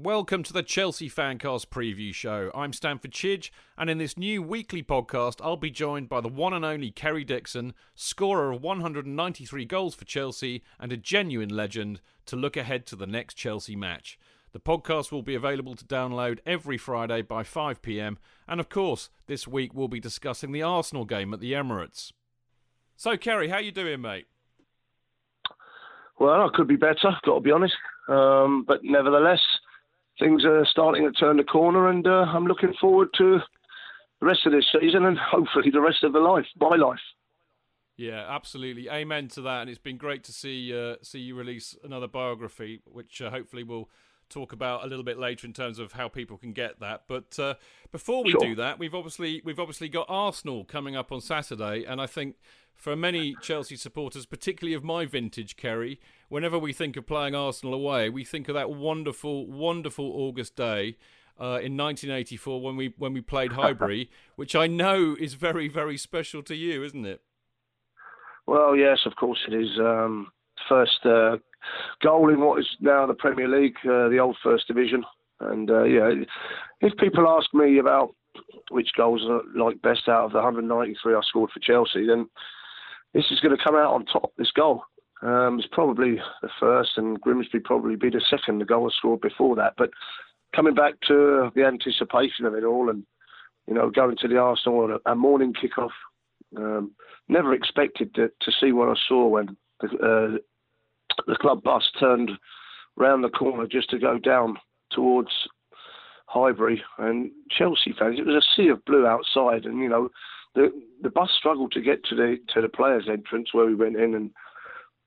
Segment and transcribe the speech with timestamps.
[0.00, 2.52] Welcome to the Chelsea Fancast preview show.
[2.54, 6.52] I'm Stanford Chidge, and in this new weekly podcast, I'll be joined by the one
[6.52, 12.36] and only Kerry Dixon, scorer of 193 goals for Chelsea and a genuine legend, to
[12.36, 14.20] look ahead to the next Chelsea match.
[14.52, 19.10] The podcast will be available to download every Friday by 5 pm, and of course,
[19.26, 22.12] this week we'll be discussing the Arsenal game at the Emirates.
[22.96, 24.28] So, Kerry, how you doing, mate?
[26.20, 27.74] Well, I could be better, got to be honest.
[28.08, 29.40] Um, but nevertheless,
[30.18, 33.40] things are starting to turn the corner, and uh, I'm looking forward to
[34.20, 36.98] the rest of this season and hopefully the rest of the life, my life.
[37.96, 38.88] Yeah, absolutely.
[38.88, 39.62] Amen to that.
[39.62, 43.64] And it's been great to see uh, see you release another biography, which uh, hopefully
[43.64, 43.88] we'll
[44.28, 47.04] talk about a little bit later in terms of how people can get that.
[47.08, 47.54] But uh,
[47.90, 48.40] before we Sure.
[48.40, 52.36] do that, we've obviously we've obviously got Arsenal coming up on Saturday, and I think
[52.74, 57.74] for many Chelsea supporters, particularly of my vintage, Kerry, whenever we think of playing Arsenal
[57.74, 60.96] away, we think of that wonderful, wonderful August day.
[61.40, 65.96] Uh, in 1984, when we when we played Highbury, which I know is very very
[65.96, 67.20] special to you, isn't it?
[68.46, 69.78] Well, yes, of course it is.
[69.78, 70.32] Um,
[70.68, 71.36] first uh,
[72.02, 75.04] goal in what is now the Premier League, uh, the old First Division.
[75.40, 76.10] And uh, yeah,
[76.80, 78.14] if people ask me about
[78.70, 82.28] which goals are like best out of the 193 I scored for Chelsea, then
[83.14, 84.32] this is going to come out on top.
[84.36, 84.84] This goal.
[85.20, 88.60] Um, it's probably the first, and Grimsby probably be the second.
[88.60, 89.90] The goal I scored before that, but
[90.54, 93.04] coming back to the anticipation of it all, and
[93.66, 95.90] you know, going to the Arsenal on a, a morning kickoff.
[96.56, 96.92] Um,
[97.28, 100.38] never expected to, to see what I saw when the, uh,
[101.26, 102.30] the club bus turned
[102.96, 104.56] round the corner just to go down
[104.90, 105.30] towards
[106.26, 108.18] Highbury and Chelsea fans.
[108.18, 110.10] It was a sea of blue outside, and you know,
[110.54, 110.70] the
[111.02, 114.14] the bus struggled to get to the to the players' entrance where we went in,
[114.14, 114.30] and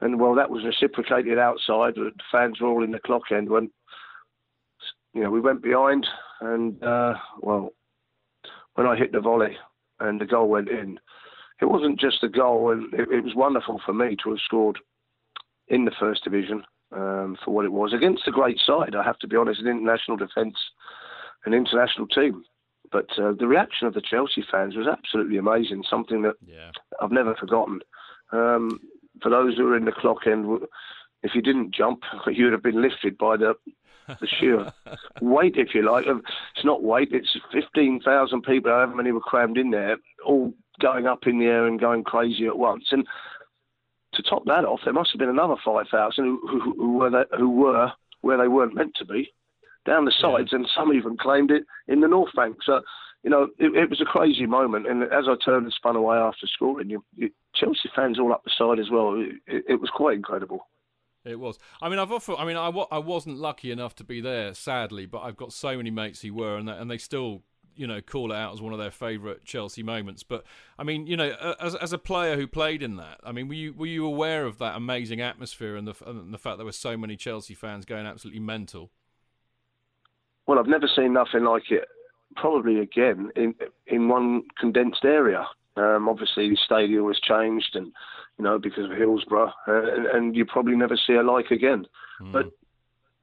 [0.01, 1.95] and well, that was reciprocated outside.
[1.95, 3.69] The fans were all in the clock end when
[5.13, 6.07] you know we went behind,
[6.39, 7.69] and uh, well,
[8.73, 9.57] when I hit the volley
[9.99, 10.99] and the goal went in,
[11.61, 14.79] it wasn't just a goal, and it, it was wonderful for me to have scored
[15.71, 18.93] in the first division um, for what it was against a great side.
[18.93, 20.57] I have to be honest, an international defence,
[21.45, 22.43] an international team.
[22.91, 25.83] But uh, the reaction of the Chelsea fans was absolutely amazing.
[25.89, 26.71] Something that Yeah.
[27.01, 27.79] I've never forgotten.
[28.33, 28.81] Um,
[29.23, 30.45] for those who were in the clock end,
[31.23, 33.55] if you didn't jump, you would have been lifted by the
[34.19, 34.73] the sheer
[35.21, 36.05] weight, if you like.
[36.05, 41.07] It's not weight; it's fifteen thousand people, however many were crammed in there, all going
[41.07, 42.87] up in the air and going crazy at once.
[42.91, 43.07] And
[44.13, 47.09] to top that off, there must have been another five thousand who, who, who were
[47.09, 47.91] that, who were
[48.21, 49.33] where they weren't meant to be,
[49.85, 52.57] down the sides, and some even claimed it in the North Bank.
[52.65, 52.81] So.
[53.23, 56.17] You know, it, it was a crazy moment, and as I turned and spun away
[56.17, 59.13] after scoring, you, you, Chelsea fans all up the side as well.
[59.13, 60.67] It, it, it was quite incredible.
[61.23, 61.59] It was.
[61.83, 62.33] I mean, I've often.
[62.39, 65.77] I mean, I, I wasn't lucky enough to be there, sadly, but I've got so
[65.77, 67.43] many mates who were, and they, and they still,
[67.75, 70.23] you know, call it out as one of their favourite Chelsea moments.
[70.23, 70.43] But
[70.77, 73.53] I mean, you know, as as a player who played in that, I mean, were
[73.55, 76.71] you were you aware of that amazing atmosphere and the and the fact there were
[76.71, 78.91] so many Chelsea fans going absolutely mental?
[80.51, 81.87] well, I've never seen nothing like it.
[82.35, 83.55] Probably again in
[83.87, 85.47] in one condensed area.
[85.77, 87.87] Um, obviously, the stadium has changed, and
[88.37, 91.85] you know because of Hillsborough, uh, and, and, you probably never see a like again.
[92.21, 92.31] Mm.
[92.33, 92.45] But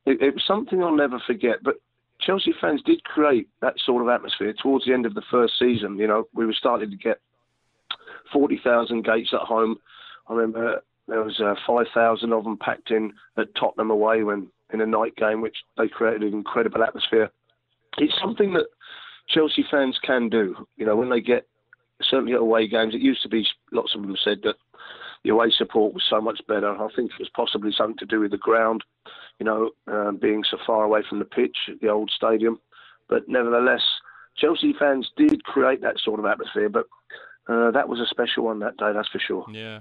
[0.07, 1.63] it, it was something I'll never forget.
[1.63, 1.77] But
[2.21, 5.99] Chelsea fans did create that sort of atmosphere towards the end of the first season.
[5.99, 7.21] You know, we were starting to get
[8.33, 9.77] 40,000 gates at home.
[10.29, 14.81] I remember there was uh, 5,000 of them packed in at Tottenham away when in
[14.81, 17.31] a night game, which they created an incredible atmosphere.
[17.97, 18.67] It's something that
[19.29, 20.55] Chelsea fans can do.
[20.77, 21.47] You know, when they get
[22.03, 24.57] certainly at away games, it used to be lots of them said that
[25.25, 26.71] the away support was so much better.
[26.71, 28.85] I think it was possibly something to do with the ground,
[29.39, 32.59] you know, um, being so far away from the pitch at the old stadium.
[33.09, 33.83] But nevertheless,
[34.37, 36.69] Chelsea fans did create that sort of atmosphere.
[36.69, 36.87] But
[37.49, 39.47] uh, that was a special one that day, that's for sure.
[39.51, 39.81] Yeah.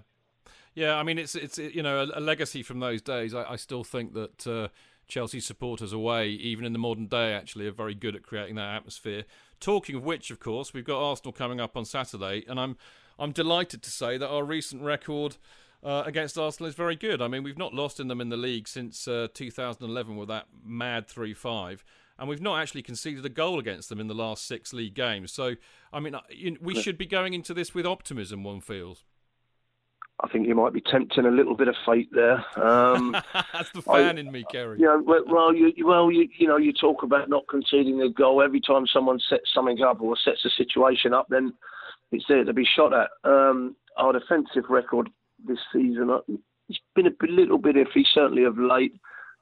[0.74, 3.34] Yeah, I mean, it's it's you know a, a legacy from those days.
[3.34, 4.68] I, I still think that uh,
[5.08, 8.76] Chelsea supporters away, even in the modern day, actually are very good at creating that
[8.76, 9.24] atmosphere.
[9.60, 12.78] Talking of which, of course, we've got Arsenal coming up on Saturday, and I'm
[13.20, 15.38] I'm delighted to say that our recent record
[15.84, 17.22] uh, against Arsenal is very good.
[17.22, 20.46] I mean, we've not lost in them in the league since uh, 2011 with that
[20.64, 21.84] mad 3 5.
[22.20, 25.32] And we've not actually conceded a goal against them in the last six league games.
[25.32, 25.56] So,
[25.94, 26.22] I mean, uh,
[26.60, 29.04] we should be going into this with optimism, one feels.
[30.20, 32.44] I think you might be tempting a little bit of fate there.
[32.56, 33.16] Um,
[33.54, 34.80] That's the fan I, in me, Kerry.
[34.80, 38.60] Yeah, well, you, well, you, you know, you talk about not conceding a goal every
[38.60, 41.54] time someone sets something up or sets a situation up, then
[42.12, 43.10] it's there to be shot at.
[43.24, 45.10] Um, our defensive record
[45.46, 46.20] this season, uh,
[46.70, 48.94] it's been a little bit iffy, certainly of late.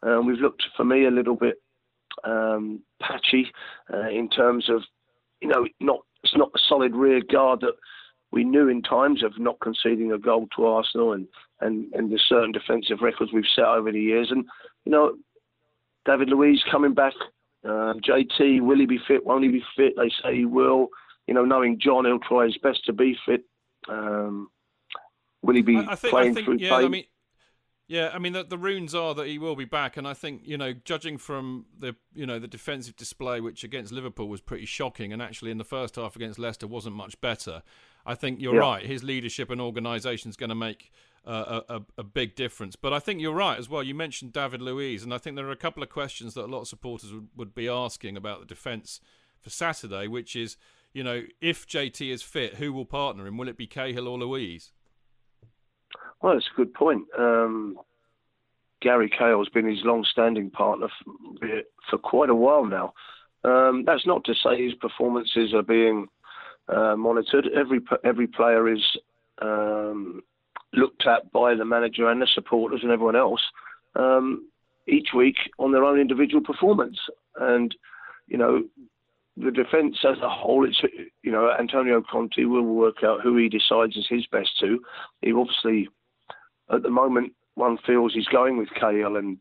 [0.04, 1.62] Um, we've looked, for me, a little bit
[2.24, 3.52] um, patchy
[3.94, 4.84] uh, in terms of,
[5.42, 7.76] you know, not it's not a solid rear guard that
[8.32, 11.28] we knew in times of not conceding a goal to Arsenal and,
[11.62, 14.30] and, and the certain defensive records we've set over the years.
[14.32, 14.46] And,
[14.86, 15.16] you know,
[16.06, 17.14] David Luiz coming back,
[17.64, 19.26] uh, JT, will he be fit?
[19.26, 19.94] Won't he be fit?
[19.96, 20.90] They say he will.
[21.28, 23.44] You know, knowing John, he'll try his best to be fit.
[23.90, 24.50] Um,
[25.42, 26.86] will he be I think, playing think, through yeah, pain?
[26.86, 27.04] I mean,
[27.88, 30.42] yeah, I mean the, the runes are that he will be back, and I think
[30.44, 34.66] you know, judging from the you know the defensive display, which against Liverpool was pretty
[34.66, 37.62] shocking, and actually in the first half against Leicester wasn't much better.
[38.06, 38.62] I think you're yeah.
[38.62, 38.86] right.
[38.86, 40.92] His leadership and organisation is going to make
[41.26, 42.76] uh, a, a, big difference.
[42.76, 43.82] But I think you're right as well.
[43.82, 46.46] You mentioned David Luiz, and I think there are a couple of questions that a
[46.46, 49.00] lot of supporters would, would be asking about the defence
[49.40, 50.56] for Saturday, which is,
[50.96, 53.38] you know, if JT is fit, who will partner him?
[53.38, 54.72] Will it be Cahill or Luiz?
[56.22, 57.04] Well, it's a good point.
[57.20, 57.78] Um,
[58.82, 61.48] Gary Cahill's been his long-standing partner for,
[61.90, 62.94] for quite a while now.
[63.44, 66.08] Um, that's not to say his performances are being
[66.70, 67.50] uh, monitored.
[67.54, 68.82] Every every player is
[69.42, 70.24] um,
[70.74, 73.42] looked at by the manager and the supporters and everyone else
[73.96, 74.48] um,
[74.88, 76.98] each week on their own individual performance.
[77.36, 77.76] And
[78.28, 78.64] you know,
[79.38, 80.82] the defence as a whole, it's
[81.24, 84.82] you know Antonio Conte will work out who he decides is his best two.
[85.22, 85.90] He obviously,
[86.72, 89.38] at the moment, one feels he's going with Cahill and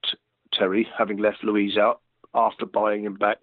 [0.52, 2.00] Terry, having left Luiz out
[2.34, 3.38] after buying him back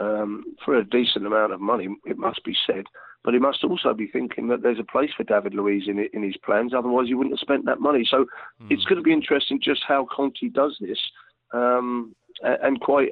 [0.00, 1.88] um, for a decent amount of money.
[2.04, 2.84] It must be said.
[3.24, 6.22] But he must also be thinking that there's a place for David Luiz in in
[6.22, 6.72] his plans.
[6.72, 8.06] Otherwise, he wouldn't have spent that money.
[8.08, 8.26] So
[8.62, 8.70] mm.
[8.70, 10.98] it's going to be interesting just how Conte does this,
[11.52, 13.10] um, and quite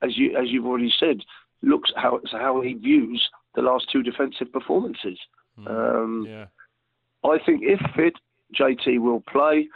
[0.00, 1.22] as you as you've already said,
[1.62, 3.22] looks how how he views
[3.54, 5.18] the last two defensive performances.
[5.58, 5.68] Mm.
[5.70, 6.46] Um, yeah.
[7.24, 8.14] I think if fit,
[8.58, 9.68] JT will play.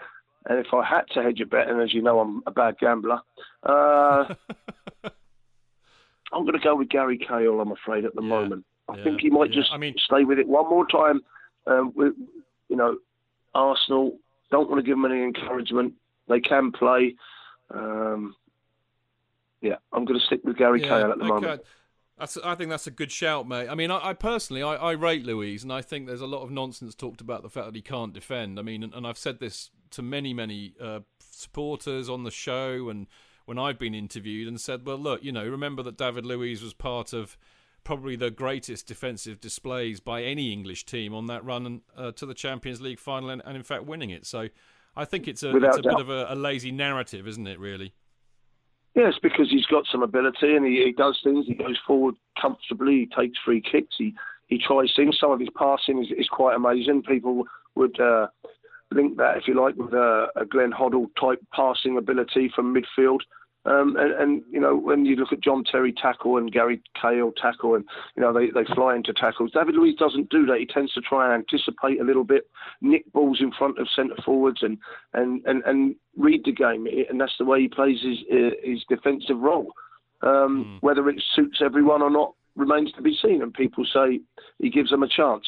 [0.48, 2.78] And if I had to hedge a bet, and as you know, I'm a bad
[2.78, 3.18] gambler,
[3.64, 4.32] uh,
[6.32, 7.60] I'm going to go with Gary Cahill.
[7.60, 8.28] I'm afraid at the yeah.
[8.28, 8.64] moment.
[8.88, 11.20] I yeah, think he might just I mean, stay with it one more time.
[11.66, 12.14] Um, with,
[12.68, 12.98] you know,
[13.54, 14.18] Arsenal
[14.52, 15.94] don't want to give them any encouragement.
[16.28, 17.16] They can play.
[17.74, 18.36] Um,
[19.66, 21.32] yeah, I'm going to stick with Gary yeah, Cahill at the okay.
[21.32, 21.62] moment.
[22.18, 23.68] That's, I think that's a good shout, mate.
[23.68, 26.42] I mean, I, I personally, I, I, rate Luiz, and I think there's a lot
[26.42, 28.58] of nonsense talked about the fact that he can't defend.
[28.58, 32.88] I mean, and, and I've said this to many, many uh, supporters on the show,
[32.88, 33.06] and
[33.44, 36.72] when I've been interviewed, and said, well, look, you know, remember that David Luiz was
[36.72, 37.36] part of
[37.84, 42.34] probably the greatest defensive displays by any English team on that run uh, to the
[42.34, 44.26] Champions League final and, and, in fact winning it.
[44.26, 44.48] So
[44.96, 47.94] I think it's a, it's a bit of a, a, lazy narrative, isn't it, really?
[48.96, 51.44] Yes, because he's got some ability and he, he, does things.
[51.46, 53.00] He goes forward comfortably.
[53.00, 53.94] He takes free kicks.
[53.98, 54.14] He
[54.46, 55.18] he tries things.
[55.20, 57.02] Some of his passing is, is quite amazing.
[57.02, 58.28] People would uh,
[58.92, 63.20] link that, if you like, with a, a Glenn Hoddle type passing ability from midfield.
[63.66, 67.32] Um, and, and, you know, when you look at John Terry tackle and Gary Cahill
[67.32, 69.50] tackle, and you know they, they fly into tackles.
[69.52, 70.60] David Luiz doesn't do that.
[70.60, 72.48] He tends to try and anticipate a little bit,
[72.80, 74.78] nick balls in front of centre forwards, and,
[75.14, 76.86] and, and, and read the game.
[77.10, 78.18] And that's the way he plays his
[78.62, 79.72] his defensive role.
[80.22, 80.78] Um, mm.
[80.80, 84.20] Whether it suits everyone or not remains to be seen, and people say
[84.58, 85.44] he gives them a chance.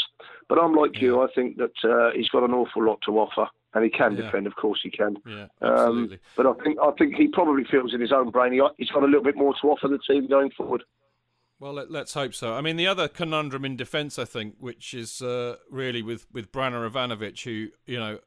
[0.49, 1.01] But I'm like yeah.
[1.03, 1.23] you.
[1.23, 4.23] I think that uh, he's got an awful lot to offer, and he can yeah.
[4.23, 4.47] defend.
[4.47, 5.17] Of course, he can.
[5.27, 6.17] Yeah, um, absolutely.
[6.17, 8.91] Um, but I think I think he probably feels in his own brain he, he's
[8.91, 10.85] got a little bit more to offer the team going forward.
[11.61, 12.55] Well, let, us hope so.
[12.55, 16.53] I mean, the other conundrum in defence, I think, which is uh, really with with
[16.53, 18.21] Brana Ivanovic, who you know,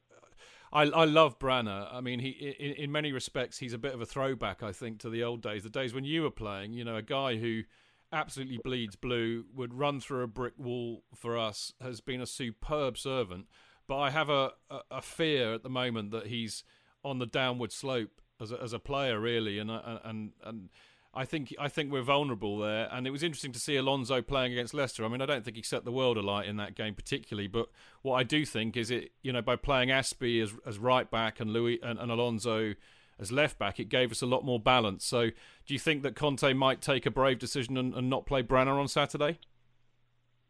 [0.73, 1.87] I I love Brana.
[1.93, 4.99] I mean, he in, in many respects he's a bit of a throwback, I think,
[4.99, 6.73] to the old days, the days when you were playing.
[6.73, 7.63] You know, a guy who
[8.11, 12.97] absolutely bleeds blue, would run through a brick wall for us, has been a superb
[12.97, 13.47] servant.
[13.87, 16.63] But I have a, a, a fear at the moment that he's
[17.03, 20.69] on the downward slope as a, as a player, really, and uh, and and
[21.13, 24.53] I think I think we're vulnerable there, and it was interesting to see Alonso playing
[24.53, 25.03] against Leicester.
[25.03, 27.67] I mean, I don't think he set the world alight in that game particularly, but
[28.01, 31.39] what I do think is it, you know, by playing Azpi as as right back
[31.39, 32.75] and Luiz and, and Alonso
[33.21, 35.05] as left back, it gave us a lot more balance.
[35.05, 38.43] So, do you think that Conte might take a brave decision and, and not play
[38.43, 39.39] Brana on Saturday?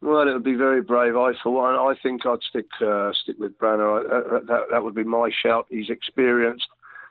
[0.02, 1.16] Well, it would be very brave.
[1.16, 4.00] I, for one, I think I'd stick uh, stick with Brana.
[4.00, 5.68] Uh, that, that would be my shout.
[5.70, 6.66] He's experienced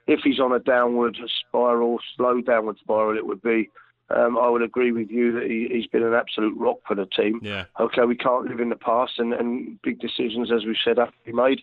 [0.06, 3.70] if he's on a downward spiral, slow downward spiral, it would be.
[4.14, 7.06] Um, I would agree with you that he, has been an absolute rock for the
[7.06, 7.40] team.
[7.42, 7.64] Yeah.
[7.78, 11.08] Okay, we can't live in the past, and, and big decisions, as we've said, have
[11.10, 11.60] to be made.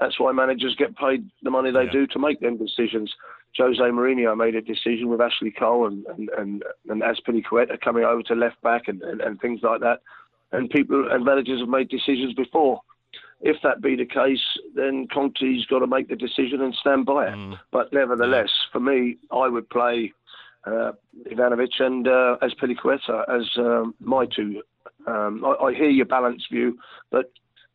[0.00, 1.92] That's why managers get paid the money they yeah.
[1.92, 3.12] do to make them decisions.
[3.58, 8.34] Jose Mourinho made a decision with Ashley Cole and and and, and coming over to
[8.34, 10.00] left back and, and, and things like that.
[10.52, 12.80] And people and managers have made decisions before
[13.42, 14.40] if that be the case,
[14.74, 17.34] then Conte's got to make the decision and stand by it.
[17.34, 17.58] Mm.
[17.72, 20.12] But nevertheless, for me, I would play
[20.66, 20.92] uh,
[21.30, 24.62] Ivanovic and uh, as Azpilicueta as um, my two.
[25.06, 26.78] Um, I, I, hear your balanced view,
[27.10, 27.32] but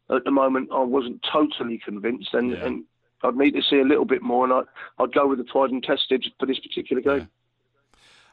[0.10, 2.66] at the moment I wasn't totally convinced, and, yeah.
[2.66, 2.84] and
[3.24, 4.62] I'd need to see a little bit more, and I,
[5.02, 7.20] would go with the tried and tested for this particular game.
[7.20, 7.26] Yeah.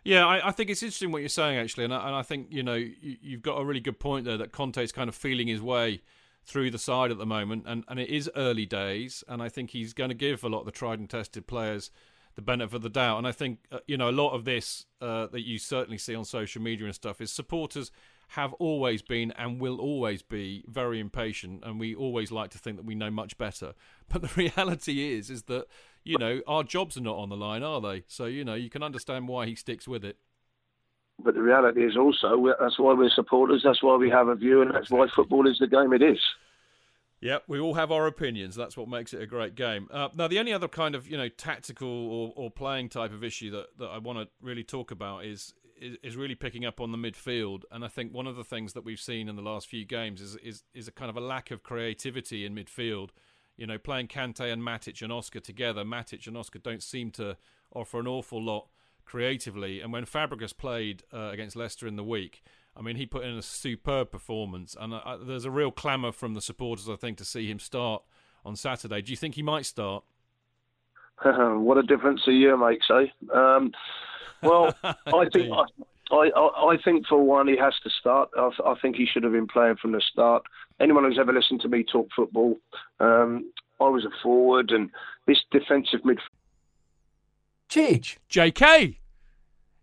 [0.07, 2.49] Yeah, I, I, think it's interesting what you're saying actually, and I, and I think
[2.51, 5.49] you know you, have got a really good point there that Conte's kind of feeling
[5.49, 6.03] his way
[6.45, 9.71] through the side at the moment, and, and it is early days, and I think
[9.71, 11.91] he's going to give a lot of the tried and tested players
[12.35, 13.19] the benefit of the doubt.
[13.19, 16.15] And I think uh, you know a lot of this uh, that you certainly see
[16.15, 17.91] on social media and stuff is supporters
[18.29, 22.77] have always been and will always be very impatient, and we always like to think
[22.77, 23.75] that we know much better.
[24.13, 25.67] But the reality is, is that
[26.05, 28.05] you know our jobs are not on the line, are they?
[28.07, 30.19] So you know you can understand why he sticks with it.
[31.23, 33.63] But the reality is also that's why we're supporters.
[33.65, 36.19] That's why we have a view, and that's why football is the game it is.
[37.25, 38.55] Yeah, we all have our opinions.
[38.55, 39.89] That's what makes it a great game.
[39.91, 43.25] Uh, now, the only other kind of you know tactical or, or playing type of
[43.25, 46.83] issue that, that I want to really talk about is, is, is really picking up
[46.83, 47.63] on the midfield.
[47.73, 50.21] And I think one of the things that we've seen in the last few games
[50.21, 53.09] is is is a kind of a lack of creativity in midfield.
[53.57, 57.39] You know, playing Kante and Matic and Oscar together, Matic and Oscar don't seem to
[57.75, 58.69] offer an awful lot
[59.07, 59.81] creatively.
[59.81, 62.43] And when Fabregas played uh, against Leicester in the week,
[62.77, 66.35] I mean, he put in a superb performance, and uh, there's a real clamour from
[66.35, 68.03] the supporters, I think, to see him start
[68.45, 69.01] on Saturday.
[69.03, 70.05] Do you think he might start?
[71.23, 73.07] what a difference a year makes, eh?
[73.33, 73.73] Um,
[74.43, 78.31] well, I think I, I, I, think for one he has to start.
[78.37, 80.43] I, I, think he should have been playing from the start.
[80.81, 82.57] Anyone who's ever listened to me talk football,
[82.99, 83.51] um,
[83.81, 84.91] I was a forward, and
[85.27, 86.19] this defensive midfield
[87.69, 88.19] Chidge.
[88.31, 88.99] JK.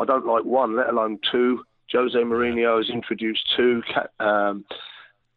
[0.00, 1.64] I don't like one, let alone two.
[1.92, 3.82] Jose Mourinho has introduced two.
[4.20, 4.64] Um,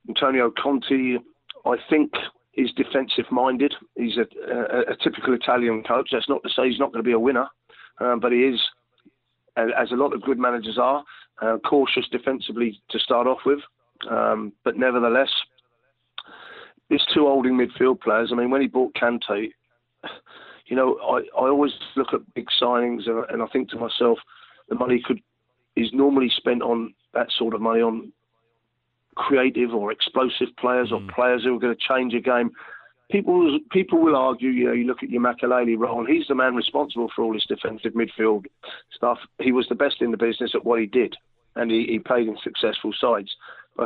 [0.08, 1.18] Antonio Conte,
[1.65, 2.12] I think,
[2.56, 3.74] is defensive minded.
[3.96, 6.10] He's a, a, a, typical Italian coach.
[6.12, 7.48] That's not to say he's not going to be a winner,
[8.00, 8.60] um, but he is,
[9.56, 11.03] as a lot of good managers are,
[11.41, 13.60] uh, cautious defensively to start off with.
[14.10, 15.30] Um, but nevertheless,
[16.89, 18.32] these two holding midfield players.
[18.32, 19.51] I mean, when he bought Kante,
[20.65, 24.20] you know, I, I always look at big signings and, and I think to myself,
[24.70, 25.20] the money could
[25.75, 28.12] is normally spent on that sort of money on
[29.15, 30.94] creative or explosive players mm.
[30.94, 32.51] or players who are going to change a game.
[33.10, 36.56] People people will argue, you know, you look at your Makelele role, he's the man
[36.56, 38.46] responsible for all this defensive midfield
[38.96, 39.18] stuff.
[39.39, 41.15] He was the best in the business at what he did,
[41.56, 43.30] and he, he played in successful sides.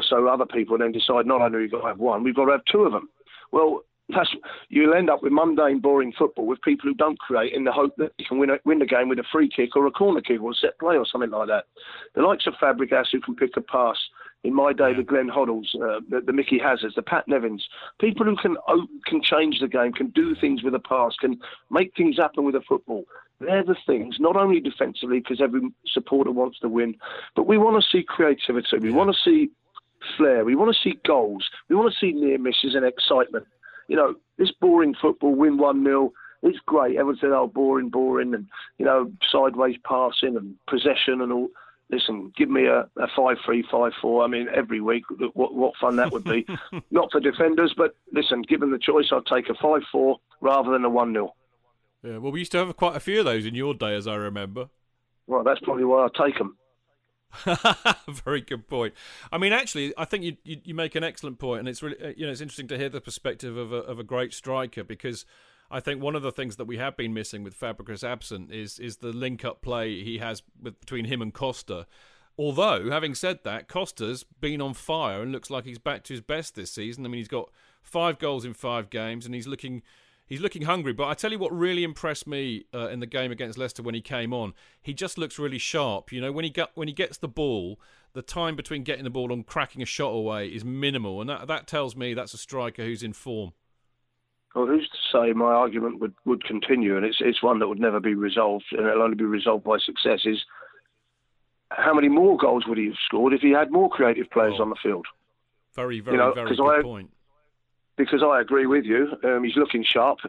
[0.10, 2.52] So other people then decide not only we've got to have one, we've got to
[2.52, 3.10] have two of them.
[3.52, 4.30] Well, that's
[4.70, 7.94] you'll end up with mundane, boring football with people who don't create in the hope
[7.98, 10.22] that you can win a, win the game with a free kick or a corner
[10.22, 11.66] kick or a set play or something like that.
[12.14, 13.98] The likes of Fabregas who can pick a pass
[14.44, 17.68] in my day, the Glenn Hoddles, uh, the, the, Micky Hazards, the Pat Nevins,
[18.00, 18.56] people who can
[19.08, 21.40] can change the game, can do things with a pass, can
[21.72, 23.06] make things happen with a football.
[23.40, 26.96] They're the things, not only defensively, because every supporter wants to win,
[27.36, 28.78] but we want to see creativity.
[28.80, 29.50] We want to see
[30.16, 30.46] flair.
[30.46, 31.50] We want to see goals.
[31.70, 33.46] We want to see near misses and excitement.
[33.88, 36.14] You know, this boring football, win 1 0,
[36.44, 36.98] it's great.
[36.98, 41.50] Everyone said, oh, boring, boring, and, you know, sideways passing and possession and all
[41.90, 44.24] listen, give me a, a five three five four.
[44.24, 46.46] I mean, every week, what what fun that would be.
[46.92, 50.86] Not for defenders, but listen, given the choice, I'd take a five four rather than
[50.86, 51.34] a one 0
[52.04, 54.08] Yeah, well, we used to have quite a few of those in your day, as
[54.08, 54.70] I remember.
[55.28, 56.58] Well, that's probably why I take them.
[58.26, 58.94] Very good point.
[59.32, 62.02] I mean, actually, I think you, you, you make an excellent point, and it's really
[62.04, 64.84] uh, you know it's interesting to hear the perspective of a of a great striker
[64.84, 65.26] because
[65.72, 68.80] I think one of the things that we have been missing with Fabregas absent is
[68.80, 71.88] is the link up play he has with, between him and Costa.
[72.38, 76.22] Although, having said that, Costa's been on fire and looks like he's back to his
[76.22, 77.06] best this season.
[77.06, 77.50] I mean, he's got
[77.82, 79.84] five goals in five games, and he's looking
[80.26, 80.94] he's looking hungry.
[80.94, 83.96] But I tell you what really impressed me uh, in the game against Leicester when
[83.96, 86.12] he came on, he just looks really sharp.
[86.12, 87.80] You know, when he got when he gets the ball,
[88.14, 91.48] the time between getting the ball and cracking a shot away is minimal, and that
[91.48, 93.54] that tells me that's a striker who's in form.
[94.56, 97.80] Well, who's to say my argument would, would continue, and it's it's one that would
[97.80, 100.22] never be resolved, and it'll only be resolved by success.
[100.24, 100.46] Is
[101.70, 104.64] how many more goals would he have scored if he had more creative players oh.
[104.64, 105.08] on the field?
[105.76, 107.12] Very, very, you know, very good I, point.
[107.98, 109.14] Because I agree with you.
[109.24, 110.20] Um, he's looking sharp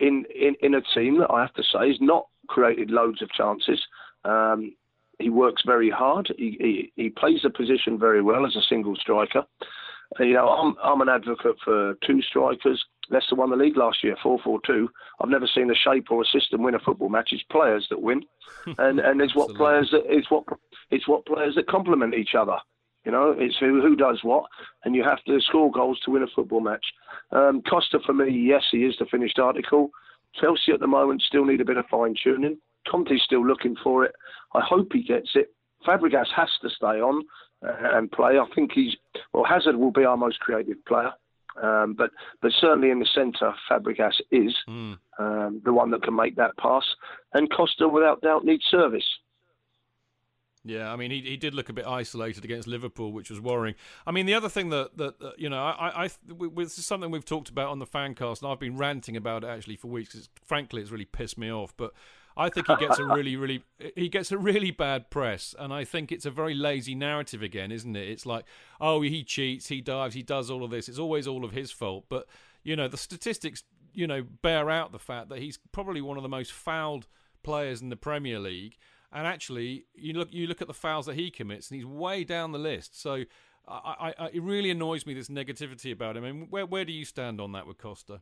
[0.00, 3.30] in, in in a team that I have to say has not created loads of
[3.30, 3.82] chances.
[4.24, 4.74] Um,
[5.18, 6.34] he works very hard.
[6.36, 6.56] He,
[6.96, 9.44] he, he plays the position very well as a single striker.
[10.18, 14.02] And, you know, I'm I'm an advocate for two strikers Leicester won the league last
[14.02, 14.88] year, 4-4-2.
[15.20, 17.30] I've never seen a shape or a system win a football match.
[17.32, 18.24] It's players that win,
[18.78, 20.44] and and it's what players that it's what
[20.90, 22.58] it's what players that complement each other.
[23.04, 24.44] You know, it's who who does what,
[24.84, 26.84] and you have to score goals to win a football match.
[27.32, 29.90] Um, Costa for me, yes, he is the finished article.
[30.40, 32.58] Chelsea at the moment still need a bit of fine tuning.
[32.90, 34.14] Conte's still looking for it.
[34.54, 35.52] I hope he gets it.
[35.86, 37.22] Fabregas has to stay on
[37.64, 38.38] uh, and play.
[38.38, 38.96] I think he's
[39.32, 39.44] well.
[39.44, 41.12] Hazard will be our most creative player.
[41.62, 42.10] Um, but
[42.42, 44.98] but certainly in the centre, Fabregas is mm.
[45.18, 46.84] um, the one that can make that pass,
[47.32, 49.04] and Costa without doubt needs service.
[50.64, 53.74] Yeah, I mean, he he did look a bit isolated against Liverpool, which was worrying.
[54.06, 56.10] I mean, the other thing that that, that you know, I I,
[56.56, 59.48] this is something we've talked about on the fancast, and I've been ranting about it
[59.48, 60.14] actually for weeks.
[60.14, 61.92] It's, frankly, it's really pissed me off, but
[62.36, 63.62] I think he gets a really, really
[63.94, 67.70] he gets a really bad press, and I think it's a very lazy narrative again,
[67.70, 68.08] isn't it?
[68.08, 68.44] It's like,
[68.80, 70.88] oh, he cheats, he dives, he does all of this.
[70.88, 72.06] It's always all of his fault.
[72.08, 72.26] But
[72.62, 76.22] you know, the statistics, you know, bear out the fact that he's probably one of
[76.22, 77.06] the most fouled
[77.42, 78.76] players in the Premier League.
[79.14, 82.24] And actually, you look you look at the fouls that he commits, and he's way
[82.24, 83.00] down the list.
[83.00, 83.24] So,
[83.66, 86.24] I, I, it really annoys me this negativity about him.
[86.24, 88.20] I mean, where where do you stand on that with Costa?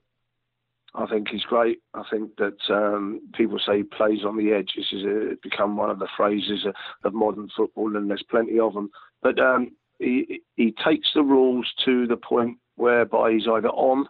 [0.94, 1.78] I think he's great.
[1.94, 4.72] I think that um, people say he plays on the edge.
[4.76, 8.74] This has become one of the phrases of, of, modern football, and there's plenty of
[8.74, 8.90] them.
[9.22, 14.06] But um, he, he takes the rules to the point whereby he's either on,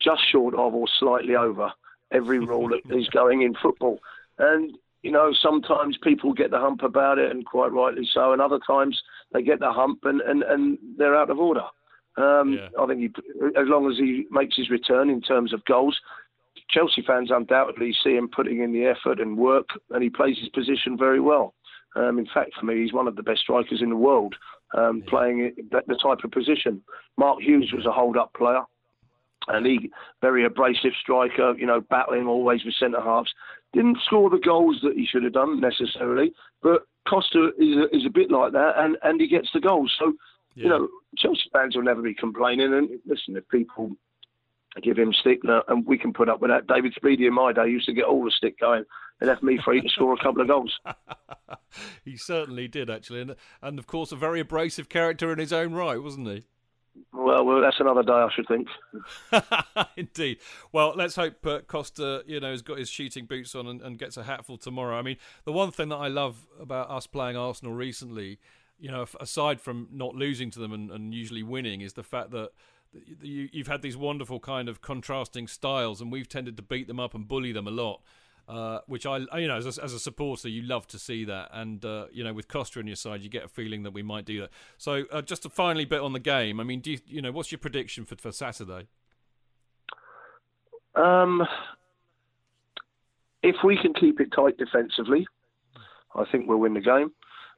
[0.00, 1.72] just short of, or slightly over
[2.12, 3.98] every rule that is going in football.
[4.38, 8.40] And you know, sometimes people get the hump about it, and quite rightly so, and
[8.40, 9.00] other times
[9.32, 11.64] they get the hump and, and, and they're out of order.
[12.16, 12.68] Um, Yeah.
[12.78, 13.06] I think he,
[13.58, 15.98] as long as he makes his return in terms of goals,
[16.68, 20.48] Chelsea fans undoubtedly see him putting in the effort and work, and he plays his
[20.50, 21.54] position very well.
[21.94, 24.34] Um, in fact, for me, he's one of the best strikers in the world,
[24.74, 26.82] um, playing that, the type of position.
[27.18, 28.62] Mark Hughes was a hold-up player,
[29.48, 29.90] and he
[30.22, 31.54] very abrasive striker.
[31.58, 33.34] You know, battling always with centre halves.
[33.72, 36.32] Didn't score the goals that he should have done necessarily,
[36.62, 39.94] but Costa is a, is a bit like that, and, and he gets the goals.
[39.98, 40.12] So,
[40.54, 42.74] you know, Chelsea fans will never be complaining.
[42.74, 43.92] And listen, if people
[44.82, 46.66] give him stick, uh, and we can put up with that.
[46.66, 48.84] David Speedie in my day used to get all the stick going.
[49.20, 50.78] and left me free to score a couple of goals.
[52.04, 55.72] he certainly did actually, and and of course a very abrasive character in his own
[55.74, 56.44] right, wasn't he?
[57.12, 58.68] Well, well, that's another day, I should think.
[59.96, 60.38] Indeed.
[60.72, 63.98] Well, let's hope uh, Costa, you know, has got his shooting boots on and, and
[63.98, 64.98] gets a hatful tomorrow.
[64.98, 68.38] I mean, the one thing that I love about us playing Arsenal recently,
[68.78, 72.30] you know, aside from not losing to them and, and usually winning, is the fact
[72.32, 72.50] that
[73.22, 77.00] you, you've had these wonderful kind of contrasting styles, and we've tended to beat them
[77.00, 78.02] up and bully them a lot.
[78.48, 81.50] Uh, which I, you know, as a, as a supporter, you love to see that,
[81.52, 84.02] and uh, you know, with Costa on your side, you get a feeling that we
[84.02, 84.50] might do that.
[84.78, 87.30] So, uh, just a finally bit on the game, I mean, do you, you know,
[87.30, 88.88] what's your prediction for for Saturday?
[90.96, 91.46] Um,
[93.42, 95.26] if we can keep it tight defensively,
[96.14, 97.12] I think we'll win the game.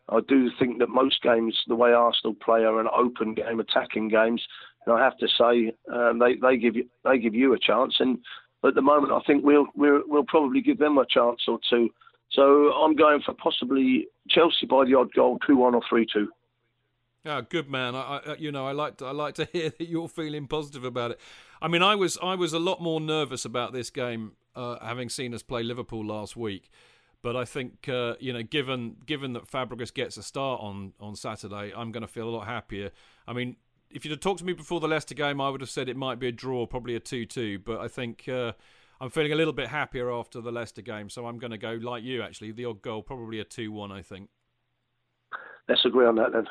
[0.09, 4.09] I do think that most games, the way Arsenal play, are an open game, attacking
[4.09, 4.42] games,
[4.85, 7.97] and I have to say um, they they give you they give you a chance.
[8.01, 8.18] And
[8.68, 11.90] at the moment, I think we'll we'll, we'll probably give them a chance or two.
[12.31, 16.29] So I'm going for possibly Chelsea by the odd goal, two one or three two.
[17.27, 17.94] Oh, good man.
[17.94, 20.85] I, I, you know, I like to, I like to hear that you're feeling positive
[20.85, 21.20] about it.
[21.62, 25.09] I mean, I was I was a lot more nervous about this game, uh, having
[25.09, 26.70] seen us play Liverpool last week.
[27.22, 31.16] But I think uh, you know, given given that Fabregas gets a start on on
[31.16, 32.90] Saturday, I'm going to feel a lot happier.
[33.27, 33.57] I mean,
[33.94, 35.96] if you'd have talked to me before the Leicester game, I would have said it
[35.96, 37.61] might be a draw, probably a two-two.
[37.61, 38.52] But I think uh,
[39.00, 41.78] I'm feeling a little bit happier after the Leicester game, so I'm going to go
[41.80, 42.20] like you.
[42.22, 43.92] Actually, the odd goal, probably a two-one.
[43.92, 44.28] I think.
[45.68, 46.46] Let's agree on that then.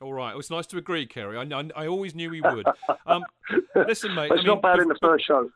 [0.00, 1.36] All right, it was nice to agree, Kerry.
[1.36, 2.66] I, I, I always knew we would.
[3.06, 3.22] Um,
[3.74, 4.30] listen, mate.
[4.34, 5.50] It's I not bad if- in the first show.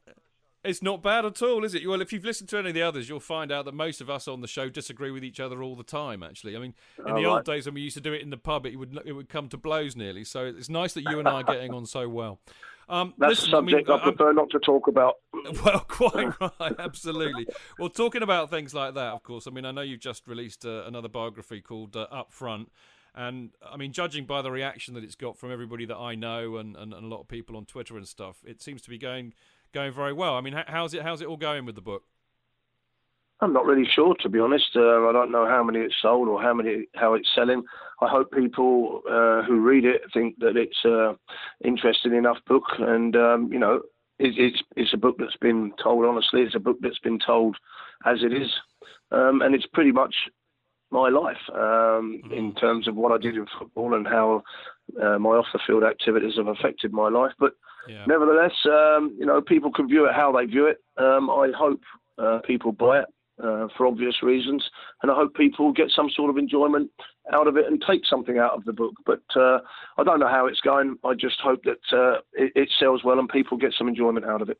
[0.65, 1.87] It's not bad at all, is it?
[1.87, 4.09] Well, if you've listened to any of the others, you'll find out that most of
[4.09, 6.23] us on the show disagree with each other all the time.
[6.23, 8.31] Actually, I mean, in Oh, the old days when we used to do it in
[8.31, 10.25] the pub, it would it would come to blows nearly.
[10.25, 12.41] So it's nice that you and I are getting on so well.
[12.89, 15.17] Um, That's listen, a subject I I, mean, I'm- prefer not to talk about.
[15.65, 17.47] well, quite right, absolutely.
[17.79, 19.47] Well, talking about things like that, of course.
[19.47, 22.71] I mean, I know you've just released uh, another biography called uh, Up Front,
[23.15, 26.57] and I mean, judging by the reaction that it's got from everybody that I know
[26.57, 28.99] and, and, and a lot of people on Twitter and stuff, it seems to be
[28.99, 29.33] going
[29.75, 30.37] going very well.
[30.37, 32.05] I mean, how's it how's it all going with the book?
[33.41, 34.71] I'm not really sure, to be honest.
[34.75, 37.65] Uh, I don't know how many it's sold or how many how it's selling.
[38.01, 41.17] I hope people uh, who read it think that it's an
[41.65, 43.83] interesting enough book, and um, you know,
[44.19, 46.43] it, it's it's a book that's been told honestly.
[46.43, 47.57] It's a book that's been told
[48.07, 48.51] as it is,
[49.11, 50.15] um, and it's pretty much
[50.91, 54.45] my life um, in terms of what I did in football and how
[55.03, 57.33] uh, my off the field activities have affected my life.
[57.39, 57.55] But
[57.89, 58.05] Yeah.
[58.07, 60.79] nevertheless, um, you know, people can view it how they view it.
[60.97, 61.81] Um, I hope
[62.19, 63.07] uh, people buy it
[63.43, 64.65] uh, for obvious reasons,
[65.03, 66.91] and I hope people get some sort of enjoyment
[67.33, 68.95] out of it and take something out of the book.
[69.05, 69.59] But uh,
[69.99, 70.97] I don't know how it's going.
[71.05, 74.43] I just hope that uh, it, it sells well and people get some enjoyment out
[74.43, 74.59] of it.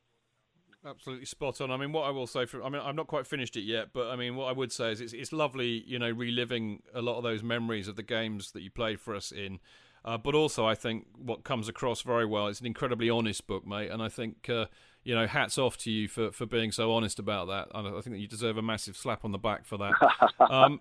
[0.87, 1.71] Absolutely spot on.
[1.71, 3.89] I mean, what I will say, for, I mean, I'm not quite finished it yet,
[3.95, 7.01] but I mean, what I would say is it's, it's lovely, you know, reliving a
[7.01, 9.61] lot of those memories of the games that you played for us in.
[10.05, 13.67] Uh, but also, I think what comes across very well, it's an incredibly honest book,
[13.67, 13.91] mate.
[13.91, 14.67] And I think, uh,
[15.03, 17.69] you know, hats off to you for, for being so honest about that.
[17.75, 19.93] And I think that you deserve a massive slap on the back for that.
[20.51, 20.81] Um,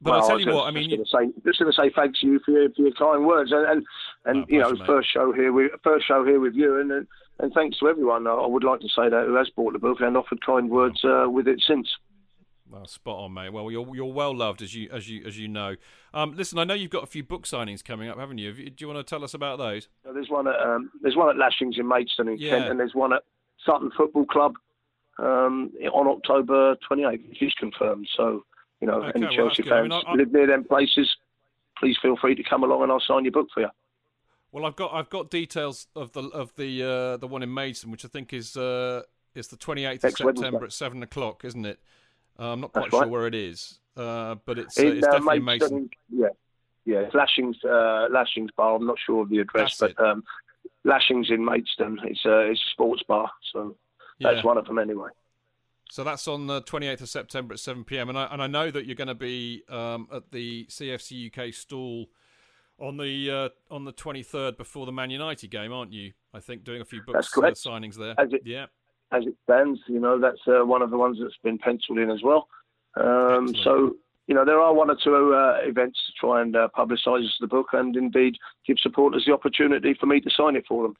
[0.00, 1.90] but Well, I tell you what, I mean, going to say, just going to say
[1.94, 3.84] thanks to you for your, for your kind words, and and,
[4.24, 4.86] and Oh, you know, mate.
[4.86, 7.06] first show here, with, first show here with you, and and,
[7.40, 8.26] and thanks to everyone.
[8.26, 11.04] I would like to say that who has bought the book and offered kind words
[11.04, 11.88] uh, with it since.
[12.70, 13.50] Well, spot on, mate.
[13.50, 15.76] Well, you're you're well loved as you as you as you know.
[16.12, 18.48] Um, listen, I know you've got a few book signings coming up, haven't you?
[18.48, 19.88] Have you- Do you want to tell us about those?
[20.04, 22.50] So there's one at um, there's one at Lashings in Maidstone in Yeah.
[22.58, 23.22] Kent, and there's one at
[23.64, 24.56] Sutton Football Club
[25.18, 28.08] um, on October 28th, which is confirmed.
[28.16, 28.44] So
[28.80, 29.72] you know, Okay, any Chelsea good.
[29.72, 31.16] I fans mean, I- I- live near them places,
[31.78, 33.68] please feel free to come along, and I'll sign your book for you.
[34.52, 37.90] Well, I've got I've got details of the of the uh, the one in Maidstone,
[37.92, 39.02] which I think is uh,
[39.34, 40.64] is the 28th of September Wednesday.
[40.66, 41.80] at seven o'clock, isn't it?
[42.38, 43.10] Uh, I'm not quite That's sure right.
[43.10, 45.90] where it is, uh, but it's uh, it's uh, definitely Maidstone.
[46.08, 46.28] Yeah,
[46.84, 48.76] yeah, it's Lashings, uh, Lashings Bar.
[48.76, 50.22] I'm not sure of the address, That's but um,
[50.84, 51.98] Lashings in Maidstone.
[52.04, 53.76] It's a it's a sports bar, so
[54.20, 54.42] that's Yeah.
[54.42, 55.10] one of them anyway.
[55.90, 58.10] So that's on the 28th of September at 7 p.m.
[58.10, 61.52] And I and I know that you're going to be um, at the CFC UK
[61.54, 62.06] stall
[62.78, 66.12] on the uh, on the twenty third before the Man United game, aren't you?
[66.32, 67.36] I think doing a few books.
[67.36, 68.14] Uh, signings there.
[68.18, 68.66] It, yeah,
[69.12, 72.10] as it stands, you know that's uh, one of the ones that's been penciled in
[72.10, 72.48] as well.
[72.96, 76.68] Um, so you know there are one or two uh, events to try and uh,
[76.76, 80.84] publicise the book and indeed give supporters the opportunity for me to sign it for
[80.84, 80.96] them.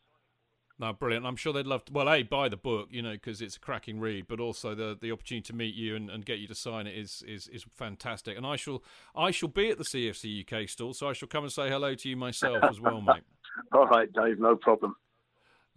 [0.81, 1.27] No, brilliant.
[1.27, 1.93] I'm sure they'd love to.
[1.93, 4.97] Well, a buy the book, you know, because it's a cracking read, but also the
[5.01, 7.65] the opportunity to meet you and, and get you to sign it is is is
[7.75, 8.37] fantastic.
[8.37, 8.83] And I shall
[9.15, 11.95] I shall be at the CFC UK stall, so I shall come and say hello
[11.95, 13.25] to you myself as well, mate.
[13.73, 14.95] All right, Dave, no problem.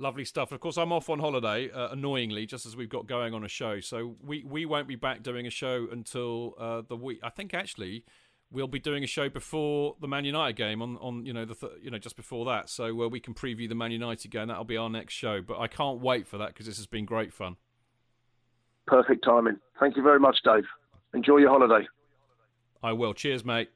[0.02, 0.52] Lovely stuff.
[0.52, 3.48] Of course, I'm off on holiday, uh, annoyingly, just as we've got going on a
[3.48, 3.80] show.
[3.82, 7.20] So we, we won't be back doing a show until uh, the week.
[7.22, 8.04] I think actually
[8.50, 11.54] we'll be doing a show before the Man United game on, on you know the
[11.54, 14.48] th- you know just before that, so uh, we can preview the Man United game.
[14.48, 15.40] That'll be our next show.
[15.40, 17.58] But I can't wait for that because this has been great fun.
[18.88, 19.60] Perfect timing.
[19.80, 20.66] Thank you very much, Dave.
[21.14, 21.88] Enjoy your holiday.
[22.82, 23.14] I will.
[23.14, 23.70] Cheers, mate.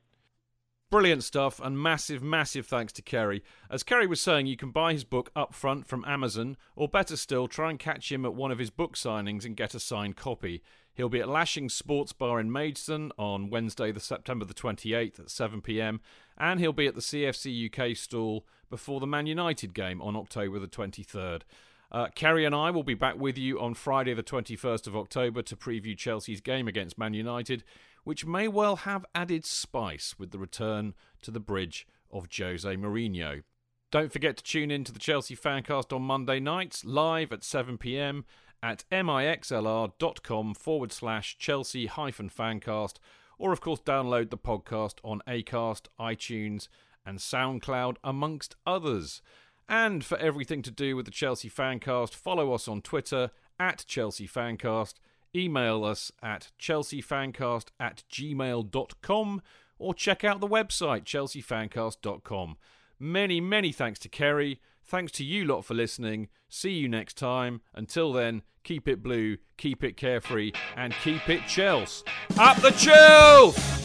[0.96, 3.44] Brilliant stuff, and massive, massive thanks to Kerry.
[3.70, 7.18] As Kerry was saying, you can buy his book up front from Amazon, or better
[7.18, 10.16] still, try and catch him at one of his book signings and get a signed
[10.16, 10.64] copy.
[10.94, 15.30] He'll be at Lashing Sports Bar in Maidstone on Wednesday, the September the 28th at
[15.30, 16.00] 7 pm,
[16.38, 20.60] and he'll be at the CFC UK stall before the Man United game on October
[20.60, 21.42] the 23rd.
[21.92, 25.42] Uh, Kerry and I will be back with you on Friday, the 21st of October,
[25.42, 27.66] to preview Chelsea's game against Man United,
[28.06, 33.44] which may well have added spice with the return to the bridge of Jose Mourinho.
[33.92, 37.78] Don't forget to tune in to the Chelsea Fancast on Monday nights, live at 7
[37.78, 38.24] pm
[38.64, 42.96] at mixlr.com forward slash Chelsea hyphen fancast,
[43.38, 46.68] or of course download the podcast on Acast, iTunes,
[47.06, 49.22] and SoundCloud, amongst others.
[49.68, 54.28] And for everything to do with the Chelsea Fancast, follow us on Twitter at Chelsea
[54.28, 54.96] Fancast,
[55.36, 59.42] email us at chelseafancast at gmail.com,
[59.78, 62.58] or check out the website chelseafancast.com.
[63.00, 64.62] Many, many thanks to Kerry.
[64.84, 66.30] Thanks to you lot for listening.
[66.48, 67.62] See you next time.
[67.74, 72.04] Until then, keep it blue, keep it carefree, and keep it Chels.
[72.38, 73.85] Up the Chels!